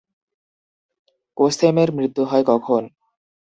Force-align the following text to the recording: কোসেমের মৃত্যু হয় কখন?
কোসেমের 1.37 1.89
মৃত্যু 1.91 2.23
হয় 2.25 2.43
কখন? 2.47 2.81